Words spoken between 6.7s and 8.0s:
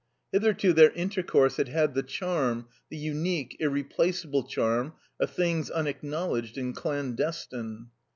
clandestine.